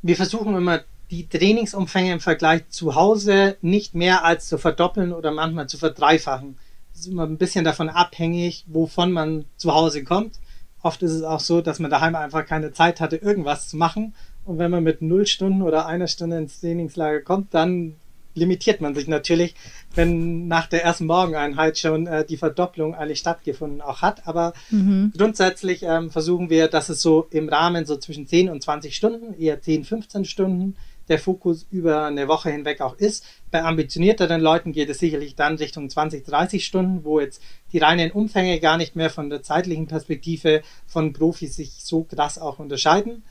[0.00, 5.30] Wir versuchen immer die Trainingsumfänge im Vergleich zu Hause nicht mehr als zu verdoppeln oder
[5.30, 6.58] manchmal zu verdreifachen.
[6.92, 10.38] Das ist immer ein bisschen davon abhängig, wovon man zu Hause kommt.
[10.82, 14.14] Oft ist es auch so, dass man daheim einfach keine Zeit hatte, irgendwas zu machen.
[14.44, 17.96] Und wenn man mit null Stunden oder einer Stunde ins Trainingslager kommt, dann
[18.38, 19.54] limitiert man sich natürlich,
[19.94, 24.26] wenn nach der ersten Morgeneinheit schon äh, die Verdopplung eigentlich stattgefunden auch hat.
[24.26, 25.12] Aber mhm.
[25.16, 29.34] grundsätzlich ähm, versuchen wir, dass es so im Rahmen so zwischen 10 und 20 Stunden,
[29.38, 30.76] eher 10, 15 Stunden,
[31.08, 33.24] der Fokus über eine Woche hinweg auch ist.
[33.50, 38.10] Bei ambitionierteren Leuten geht es sicherlich dann Richtung 20, 30 Stunden, wo jetzt die reinen
[38.10, 43.22] Umfänge gar nicht mehr von der zeitlichen Perspektive von Profis sich so krass auch unterscheiden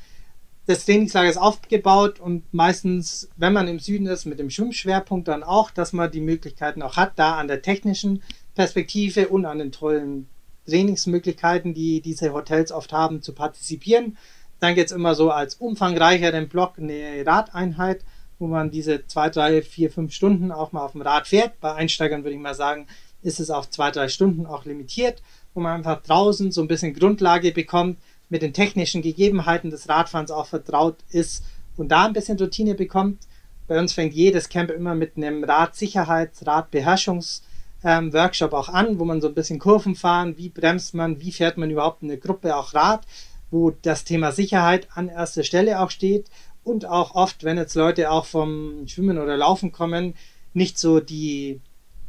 [0.67, 5.43] das Trainingslager ist aufgebaut und meistens, wenn man im Süden ist, mit dem Schwimmschwerpunkt dann
[5.43, 8.21] auch, dass man die Möglichkeiten auch hat, da an der technischen
[8.53, 10.27] Perspektive und an den tollen
[10.65, 14.17] Trainingsmöglichkeiten, die diese Hotels oft haben, zu partizipieren.
[14.59, 18.03] Dann geht es immer so als umfangreicheren Block eine Radeinheit,
[18.37, 21.61] wo man diese zwei, drei, vier, fünf Stunden auch mal auf dem Rad fährt.
[21.61, 22.87] Bei Einsteigern würde ich mal sagen,
[23.21, 25.21] ist es auf zwei, drei Stunden auch limitiert,
[25.53, 27.97] wo man einfach draußen so ein bisschen Grundlage bekommt,
[28.29, 31.43] mit den technischen Gegebenheiten des Radfahrens auch vertraut ist
[31.77, 33.27] und da ein bisschen Routine bekommt.
[33.67, 39.21] Bei uns fängt jedes Camp immer mit einem Radsicherheits-, Radbeherrschungs-Workshop ähm, auch an, wo man
[39.21, 42.73] so ein bisschen Kurven fahren, wie bremst man, wie fährt man überhaupt eine Gruppe auch
[42.73, 43.05] Rad,
[43.51, 46.27] wo das Thema Sicherheit an erster Stelle auch steht
[46.63, 50.15] und auch oft, wenn jetzt Leute auch vom Schwimmen oder Laufen kommen,
[50.53, 51.61] nicht so die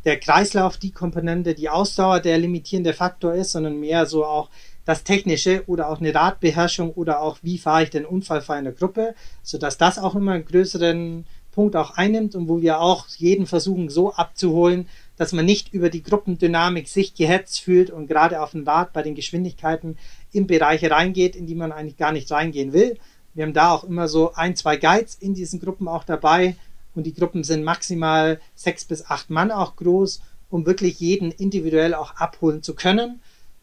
[0.05, 4.49] der Kreislauf die Komponente, die Ausdauer der limitierende Faktor ist, sondern mehr so auch
[4.89, 8.73] das Technische oder auch eine Radbeherrschung oder auch wie fahre ich den unfallfrei in der
[8.73, 13.45] Gruppe, sodass das auch immer einen größeren Punkt auch einnimmt und wo wir auch jeden
[13.45, 18.53] versuchen so abzuholen, dass man nicht über die Gruppendynamik sich gehetzt fühlt und gerade auf
[18.53, 19.99] dem Rad bei den Geschwindigkeiten
[20.33, 22.97] in Bereiche reingeht, in die man eigentlich gar nicht reingehen will.
[23.35, 26.57] Wir haben da auch immer so ein, zwei Guides in diesen Gruppen auch dabei,
[26.95, 31.93] und die Gruppen sind maximal sechs bis acht Mann auch groß, um wirklich jeden individuell
[31.93, 33.21] auch abholen zu können.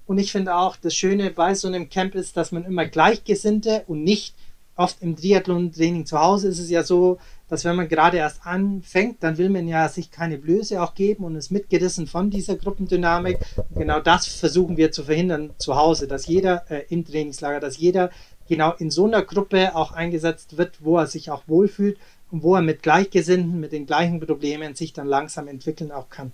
[0.07, 3.83] Und ich finde auch, das Schöne bei so einem Camp ist, dass man immer Gleichgesinnte
[3.87, 4.35] und nicht
[4.75, 9.23] oft im Triathlon-Training zu Hause ist es ja so, dass wenn man gerade erst anfängt,
[9.23, 13.39] dann will man ja sich keine Blöße auch geben und ist mitgerissen von dieser Gruppendynamik.
[13.55, 17.77] Und genau das versuchen wir zu verhindern zu Hause, dass jeder äh, im Trainingslager, dass
[17.77, 18.09] jeder
[18.49, 21.97] genau in so einer Gruppe auch eingesetzt wird, wo er sich auch wohlfühlt
[22.31, 26.31] und wo er mit Gleichgesinnten, mit den gleichen Problemen sich dann langsam entwickeln auch kann.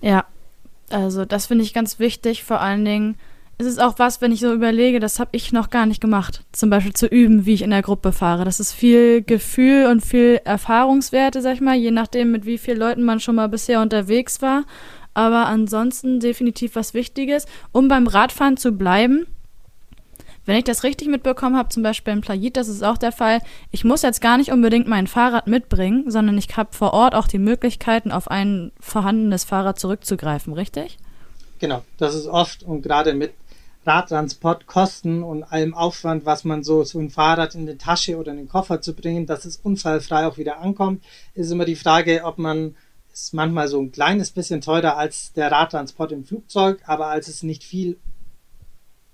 [0.00, 0.26] Ja,
[0.94, 2.44] also das finde ich ganz wichtig.
[2.44, 3.16] Vor allen Dingen
[3.58, 6.42] ist es auch was, wenn ich so überlege, das habe ich noch gar nicht gemacht.
[6.52, 8.44] Zum Beispiel zu üben, wie ich in der Gruppe fahre.
[8.44, 12.78] Das ist viel Gefühl und viel Erfahrungswerte, sag ich mal, je nachdem, mit wie vielen
[12.78, 14.64] Leuten man schon mal bisher unterwegs war.
[15.14, 17.46] Aber ansonsten definitiv was Wichtiges.
[17.72, 19.26] Um beim Radfahren zu bleiben,
[20.46, 23.40] wenn ich das richtig mitbekommen habe, zum Beispiel im Plagit, das ist auch der Fall,
[23.70, 27.26] ich muss jetzt gar nicht unbedingt mein Fahrrad mitbringen, sondern ich habe vor Ort auch
[27.26, 30.98] die Möglichkeiten, auf ein vorhandenes Fahrrad zurückzugreifen, richtig?
[31.58, 33.32] Genau, das ist oft und gerade mit
[33.86, 38.38] Radtransportkosten und allem Aufwand, was man so, so ein Fahrrad in die Tasche oder in
[38.38, 41.02] den Koffer zu bringen, dass es unfallfrei auch wieder ankommt,
[41.34, 42.76] ist immer die Frage, ob man
[43.12, 47.44] ist manchmal so ein kleines bisschen teurer als der Radtransport im Flugzeug, aber als es
[47.44, 47.96] nicht viel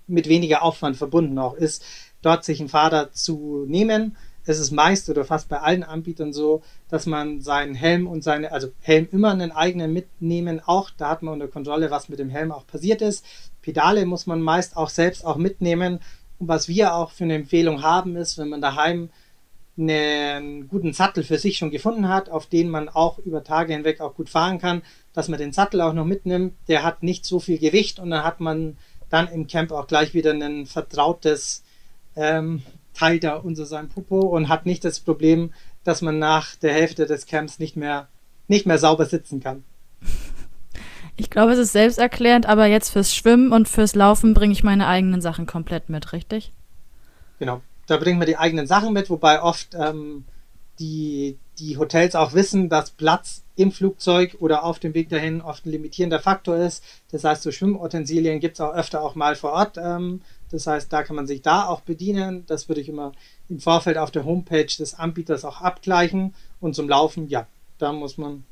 [0.07, 1.83] mit weniger Aufwand verbunden auch ist,
[2.21, 4.17] dort sich ein Fahrrad zu nehmen.
[4.45, 8.51] Es ist meist oder fast bei allen Anbietern so, dass man seinen Helm und seine,
[8.51, 12.29] also Helm immer einen eigenen mitnehmen, auch da hat man unter Kontrolle, was mit dem
[12.29, 13.23] Helm auch passiert ist.
[13.61, 15.99] Pedale muss man meist auch selbst auch mitnehmen.
[16.39, 19.09] Und was wir auch für eine Empfehlung haben, ist, wenn man daheim
[19.77, 24.01] einen guten Sattel für sich schon gefunden hat, auf den man auch über Tage hinweg
[24.01, 24.81] auch gut fahren kann,
[25.13, 26.53] dass man den Sattel auch noch mitnimmt.
[26.67, 28.77] Der hat nicht so viel Gewicht und dann hat man
[29.11, 31.63] dann im Camp auch gleich wieder ein vertrautes
[32.15, 36.73] ähm, Teil da unter seinem Popo und hat nicht das Problem, dass man nach der
[36.73, 38.07] Hälfte des Camps nicht mehr,
[38.47, 39.63] nicht mehr sauber sitzen kann.
[41.17, 44.87] Ich glaube, es ist selbsterklärend, aber jetzt fürs Schwimmen und fürs Laufen bringe ich meine
[44.87, 46.51] eigenen Sachen komplett mit, richtig?
[47.37, 50.23] Genau, da bringen wir die eigenen Sachen mit, wobei oft ähm,
[50.79, 55.65] die, die Hotels auch wissen, dass Platz im Flugzeug oder auf dem Weg dahin oft
[55.65, 56.83] ein limitierender Faktor ist.
[57.11, 59.77] Das heißt, so Schwimmutensilien gibt es auch öfter auch mal vor Ort.
[59.77, 62.45] Ähm, das heißt, da kann man sich da auch bedienen.
[62.47, 63.11] Das würde ich immer
[63.47, 66.33] im Vorfeld auf der Homepage des Anbieters auch abgleichen.
[66.59, 67.47] Und zum Laufen, ja,
[67.77, 68.43] da muss man,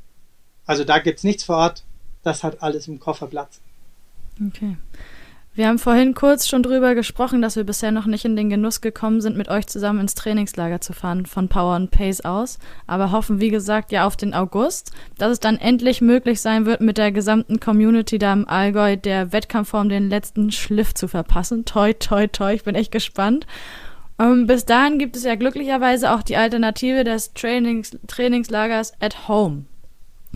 [0.66, 1.84] also da gibt es nichts vor Ort.
[2.22, 3.60] Das hat alles im Koffer Platz.
[4.46, 4.78] Okay.
[5.60, 8.80] Wir haben vorhin kurz schon drüber gesprochen, dass wir bisher noch nicht in den Genuss
[8.80, 13.12] gekommen sind, mit euch zusammen ins Trainingslager zu fahren von Power and Pace aus, aber
[13.12, 16.98] hoffen, wie gesagt, ja auf den August, dass es dann endlich möglich sein wird, mit
[16.98, 21.66] der gesamten Community da im Allgäu der Wettkampfform den letzten Schliff zu verpassen.
[21.66, 23.46] Toi, toi, toi, ich bin echt gespannt.
[24.18, 29.28] Um, ähm, bis dahin gibt es ja glücklicherweise auch die Alternative des Trainings, Trainingslagers at
[29.28, 29.66] Home.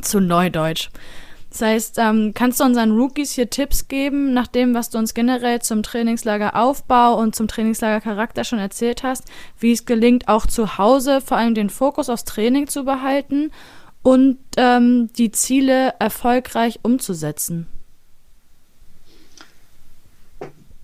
[0.01, 0.89] Zu Neudeutsch.
[1.53, 5.13] Das heißt, ähm, kannst du unseren Rookies hier Tipps geben, nach dem, was du uns
[5.13, 9.25] generell zum Trainingslageraufbau und zum Trainingslagercharakter schon erzählt hast,
[9.59, 13.51] wie es gelingt, auch zu Hause vor allem den Fokus aufs Training zu behalten
[14.01, 17.67] und ähm, die Ziele erfolgreich umzusetzen?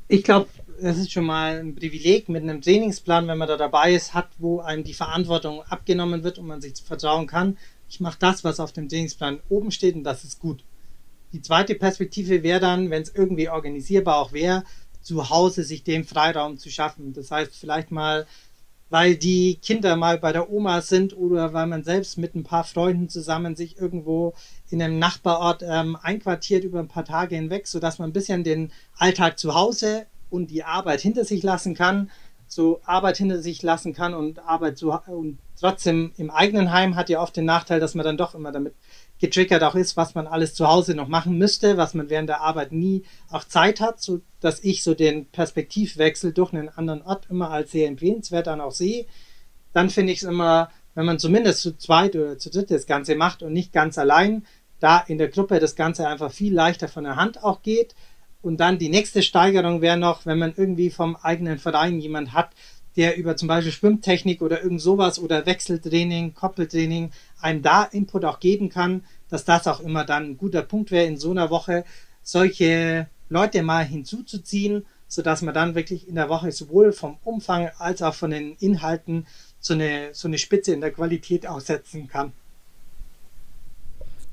[0.07, 3.95] Ich glaube, es ist schon mal ein Privileg mit einem Trainingsplan, wenn man da dabei
[3.95, 7.57] ist, hat, wo einem die Verantwortung abgenommen wird und man sich vertrauen kann,
[7.89, 10.63] ich mache das, was auf dem Trainingsplan oben steht und das ist gut.
[11.33, 14.63] Die zweite Perspektive wäre dann, wenn es irgendwie organisierbar auch wäre,
[15.01, 17.13] zu Hause sich den Freiraum zu schaffen.
[17.13, 18.27] Das heißt vielleicht mal,
[18.89, 22.63] weil die Kinder mal bei der Oma sind oder weil man selbst mit ein paar
[22.63, 24.33] Freunden zusammen sich irgendwo
[24.69, 28.71] in einem Nachbarort ähm, einquartiert über ein paar Tage hinweg, sodass man ein bisschen den
[28.97, 32.09] Alltag zu Hause und die Arbeit hinter sich lassen kann
[32.49, 37.07] so Arbeit hinter sich lassen kann und Arbeit so und trotzdem im eigenen Heim hat
[37.09, 38.73] ja oft den Nachteil, dass man dann doch immer damit
[39.19, 42.41] getriggert auch ist, was man alles zu Hause noch machen müsste, was man während der
[42.41, 47.27] Arbeit nie auch Zeit hat, so dass ich so den Perspektivwechsel durch einen anderen Ort
[47.29, 49.05] immer als sehr empfehlenswert dann auch sehe.
[49.73, 53.15] Dann finde ich es immer, wenn man zumindest zu zweit oder zu dritt das Ganze
[53.15, 54.45] macht und nicht ganz allein,
[54.79, 57.95] da in der Gruppe das Ganze einfach viel leichter von der Hand auch geht.
[58.41, 62.51] Und dann die nächste Steigerung wäre noch, wenn man irgendwie vom eigenen Verein jemand hat,
[62.95, 68.39] der über zum Beispiel Schwimmtechnik oder irgend sowas oder Wechseltraining, Koppeltraining einem da Input auch
[68.39, 71.85] geben kann, dass das auch immer dann ein guter Punkt wäre in so einer Woche,
[72.23, 78.01] solche Leute mal hinzuzuziehen, sodass man dann wirklich in der Woche sowohl vom Umfang als
[78.01, 79.27] auch von den Inhalten
[79.59, 82.31] so eine, so eine Spitze in der Qualität aussetzen kann.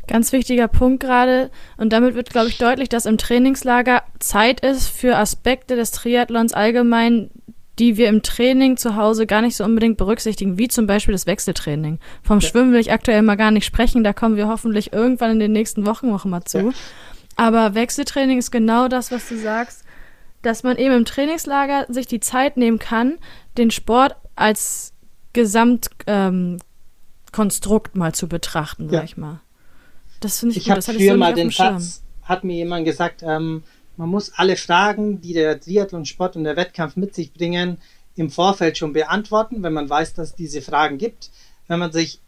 [0.07, 1.51] Ganz wichtiger Punkt gerade.
[1.77, 6.53] Und damit wird, glaube ich, deutlich, dass im Trainingslager Zeit ist für Aspekte des Triathlons
[6.53, 7.31] allgemein,
[7.79, 11.27] die wir im Training zu Hause gar nicht so unbedingt berücksichtigen, wie zum Beispiel das
[11.27, 11.99] Wechseltraining.
[12.23, 12.49] Vom ja.
[12.49, 15.53] Schwimmen will ich aktuell mal gar nicht sprechen, da kommen wir hoffentlich irgendwann in den
[15.53, 16.59] nächsten Wochen noch mal zu.
[16.59, 16.71] Ja.
[17.37, 19.85] Aber Wechseltraining ist genau das, was du sagst,
[20.40, 23.19] dass man eben im Trainingslager sich die Zeit nehmen kann,
[23.59, 24.95] den Sport als
[25.35, 29.01] Gesamtkonstrukt ähm, mal zu betrachten, ja.
[29.01, 29.40] sag ich mal.
[30.27, 30.77] Das finde ich, ich gut.
[30.79, 33.62] Das früher so mal den Satz, hat mir jemand gesagt, ähm,
[33.97, 37.79] man muss alle Fragen, die der Triathlon-Sport und der Wettkampf mit sich bringen,
[38.17, 41.31] im Vorfeld schon beantworten, wenn man weiß, dass es diese Fragen gibt.
[41.69, 42.21] Wenn man sich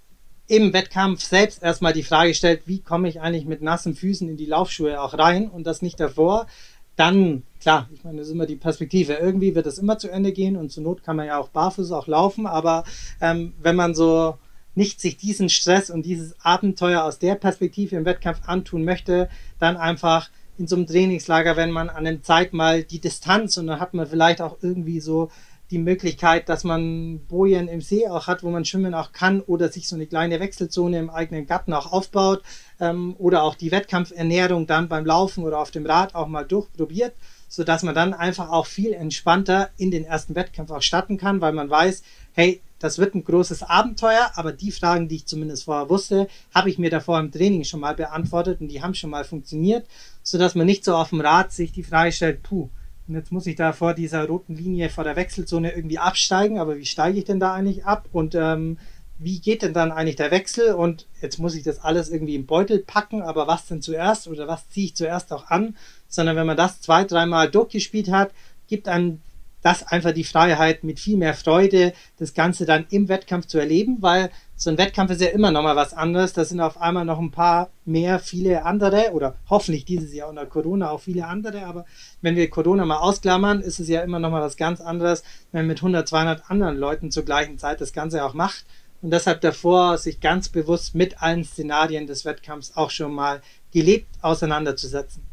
[0.47, 4.37] im Wettkampf selbst erstmal die Frage stellt, wie komme ich eigentlich mit nassen Füßen in
[4.37, 6.47] die Laufschuhe auch rein und das nicht davor,
[6.95, 9.15] dann, klar, ich meine, das ist immer die Perspektive.
[9.15, 11.91] Irgendwie wird es immer zu Ende gehen und zur Not kann man ja auch barfuß
[11.91, 12.85] auch laufen, aber
[13.21, 14.39] ähm, wenn man so
[14.79, 19.77] nicht sich diesen Stress und dieses Abenteuer aus der Perspektive im Wettkampf antun möchte, dann
[19.77, 23.81] einfach in so einem Trainingslager, wenn man an der Zeit mal die Distanz und dann
[23.81, 25.31] hat man vielleicht auch irgendwie so
[25.71, 29.69] die Möglichkeit, dass man Bojen im See auch hat, wo man schwimmen auch kann oder
[29.69, 32.43] sich so eine kleine Wechselzone im eigenen Garten auch aufbaut
[32.81, 37.15] ähm, oder auch die Wettkampfernährung dann beim Laufen oder auf dem Rad auch mal durchprobiert,
[37.49, 41.41] so dass man dann einfach auch viel entspannter in den ersten Wettkampf auch starten kann,
[41.41, 45.65] weil man weiß, hey, das wird ein großes Abenteuer, aber die Fragen, die ich zumindest
[45.65, 49.11] vorher wusste, habe ich mir davor im Training schon mal beantwortet und die haben schon
[49.11, 49.87] mal funktioniert,
[50.23, 52.69] sodass man nicht so auf dem Rad sich die Frage stellt, puh,
[53.09, 56.77] und jetzt muss ich da vor dieser roten Linie vor der Wechselzone irgendwie absteigen, aber
[56.77, 58.79] wie steige ich denn da eigentlich ab und ähm,
[59.19, 62.47] wie geht denn dann eigentlich der Wechsel und jetzt muss ich das alles irgendwie im
[62.47, 66.47] Beutel packen, aber was denn zuerst oder was ziehe ich zuerst auch an, sondern wenn
[66.47, 68.31] man das zwei, dreimal durchgespielt hat,
[68.69, 69.23] gibt einem
[69.69, 73.99] das einfach die Freiheit, mit viel mehr Freude das Ganze dann im Wettkampf zu erleben,
[74.01, 76.33] weil so ein Wettkampf ist ja immer noch mal was anderes.
[76.33, 80.47] Da sind auf einmal noch ein paar mehr, viele andere oder hoffentlich dieses Jahr unter
[80.47, 81.67] Corona auch viele andere.
[81.67, 81.85] Aber
[82.23, 85.61] wenn wir Corona mal ausklammern, ist es ja immer noch mal was ganz anderes, wenn
[85.61, 88.65] man mit 100, 200 anderen Leuten zur gleichen Zeit das Ganze auch macht.
[89.03, 94.09] Und deshalb davor sich ganz bewusst mit allen Szenarien des Wettkampfs auch schon mal gelebt
[94.23, 95.28] auseinanderzusetzen.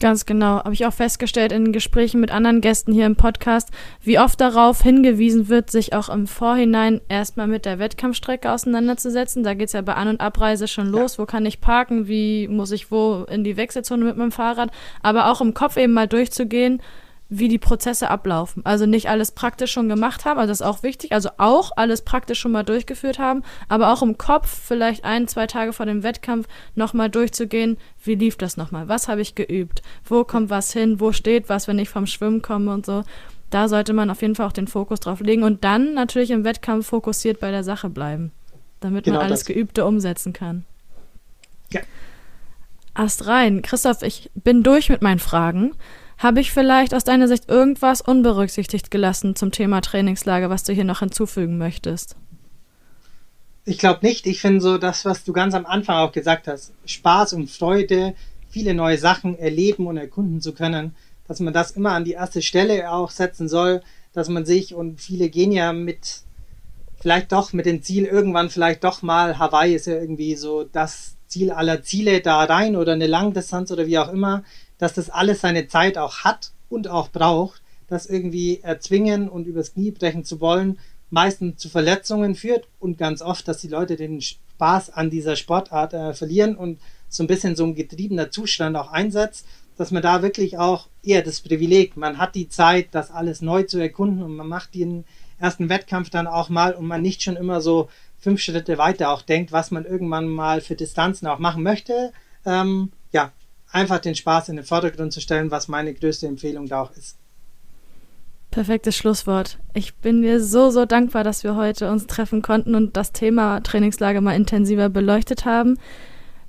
[0.00, 0.64] Ganz genau.
[0.64, 3.68] Habe ich auch festgestellt in Gesprächen mit anderen Gästen hier im Podcast,
[4.02, 9.42] wie oft darauf hingewiesen wird, sich auch im Vorhinein erstmal mit der Wettkampfstrecke auseinanderzusetzen.
[9.44, 11.16] Da geht es ja bei An- und Abreise schon los.
[11.16, 11.18] Ja.
[11.18, 12.08] Wo kann ich parken?
[12.08, 14.70] Wie muss ich wo in die Wechselzone mit meinem Fahrrad?
[15.02, 16.80] Aber auch im Kopf eben mal durchzugehen,
[17.30, 18.66] wie die Prozesse ablaufen.
[18.66, 22.02] Also nicht alles praktisch schon gemacht haben, also das ist auch wichtig, also auch alles
[22.02, 26.02] praktisch schon mal durchgeführt haben, aber auch im Kopf vielleicht ein, zwei Tage vor dem
[26.02, 30.98] Wettkampf nochmal durchzugehen, wie lief das nochmal, was habe ich geübt, wo kommt was hin,
[30.98, 33.04] wo steht was, wenn ich vom Schwimmen komme und so.
[33.48, 36.44] Da sollte man auf jeden Fall auch den Fokus drauf legen und dann natürlich im
[36.44, 38.32] Wettkampf fokussiert bei der Sache bleiben,
[38.80, 39.46] damit genau man alles das.
[39.46, 40.64] Geübte umsetzen kann.
[41.72, 41.80] Ja.
[42.94, 43.62] Ast rein.
[43.62, 45.74] Christoph, ich bin durch mit meinen Fragen.
[46.20, 50.84] Habe ich vielleicht aus deiner Sicht irgendwas unberücksichtigt gelassen zum Thema Trainingslager, was du hier
[50.84, 52.14] noch hinzufügen möchtest?
[53.64, 54.26] Ich glaube nicht.
[54.26, 58.12] Ich finde so das, was du ganz am Anfang auch gesagt hast, Spaß und Freude,
[58.50, 60.94] viele neue Sachen erleben und erkunden zu können,
[61.26, 65.00] dass man das immer an die erste Stelle auch setzen soll, dass man sich und
[65.00, 66.20] viele gehen ja mit
[67.00, 71.16] vielleicht doch mit dem Ziel irgendwann vielleicht doch mal Hawaii ist ja irgendwie so das
[71.28, 74.44] Ziel aller Ziele da rein oder eine Langdistanz oder wie auch immer,
[74.80, 79.74] dass das alles seine Zeit auch hat und auch braucht, das irgendwie erzwingen und übers
[79.74, 80.78] Knie brechen zu wollen,
[81.10, 85.92] meistens zu Verletzungen führt und ganz oft, dass die Leute den Spaß an dieser Sportart
[85.92, 90.22] äh, verlieren und so ein bisschen so ein getriebener Zustand auch einsetzt, dass man da
[90.22, 94.36] wirklich auch eher das Privileg, man hat die Zeit, das alles neu zu erkunden und
[94.36, 95.04] man macht den
[95.38, 99.22] ersten Wettkampf dann auch mal und man nicht schon immer so fünf Schritte weiter auch
[99.22, 102.12] denkt, was man irgendwann mal für Distanzen auch machen möchte.
[102.46, 102.92] Ähm,
[103.72, 107.16] einfach den Spaß in den Vordergrund zu stellen, was meine größte Empfehlung da auch ist.
[108.50, 109.58] Perfektes Schlusswort.
[109.74, 113.60] Ich bin dir so, so dankbar, dass wir heute uns treffen konnten und das Thema
[113.60, 115.78] Trainingslager mal intensiver beleuchtet haben.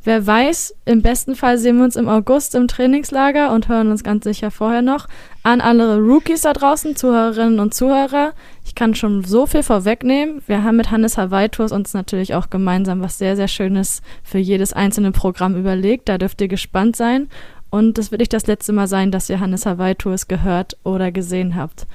[0.04, 4.04] Wer weiß, im besten Fall sehen wir uns im August im Trainingslager und hören uns
[4.04, 5.08] ganz sicher vorher noch.
[5.44, 8.34] An alle Rookies da draußen, Zuhörerinnen und Zuhörer,
[8.66, 10.42] ich kann schon so viel vorwegnehmen.
[10.48, 14.38] Wir haben mit Hannes Hawaii Tours uns natürlich auch gemeinsam was sehr, sehr Schönes für
[14.38, 16.10] jedes einzelne Programm überlegt.
[16.10, 17.28] Da dürft ihr gespannt sein.
[17.70, 21.12] Und es wird nicht das letzte Mal sein, dass ihr Hannes Hawaii Tours gehört oder
[21.12, 21.88] gesehen habt.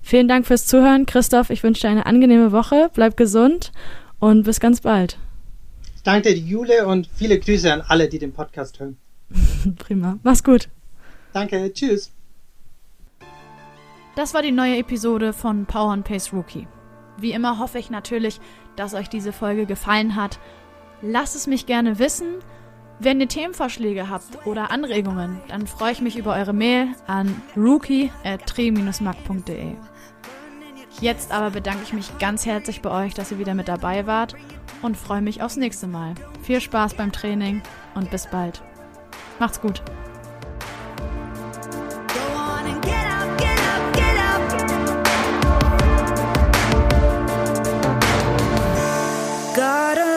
[0.00, 1.06] Vielen Dank fürs Zuhören.
[1.06, 2.90] Christoph, ich wünsche dir eine angenehme Woche.
[2.94, 3.72] Bleib gesund
[4.18, 5.18] und bis ganz bald
[6.04, 8.96] danke dir, Jule, und viele Grüße an alle, die den Podcast hören.
[9.78, 10.18] Prima.
[10.22, 10.68] Mach's gut.
[11.32, 11.72] Danke.
[11.72, 12.12] Tschüss.
[14.14, 16.68] Das war die neue Episode von Power and Pace Rookie.
[17.16, 18.40] Wie immer hoffe ich natürlich,
[18.76, 20.38] dass euch diese Folge gefallen hat.
[21.02, 22.36] Lasst es mich gerne wissen.
[23.00, 29.72] Wenn ihr Themenvorschläge habt oder Anregungen, dann freue ich mich über eure Mail an rookie.tri-mac.de.
[31.00, 34.36] Jetzt aber bedanke ich mich ganz herzlich bei euch, dass ihr wieder mit dabei wart
[34.80, 36.14] und freue mich aufs nächste Mal.
[36.42, 37.62] Viel Spaß beim Training
[37.96, 38.62] und bis bald.
[39.40, 39.82] Macht's gut.
[49.74, 50.13] So